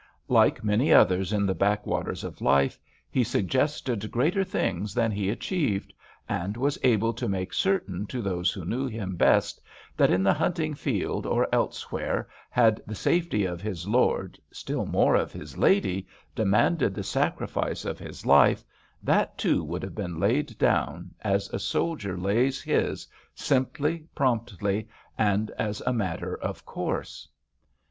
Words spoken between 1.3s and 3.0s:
in the back waters of life,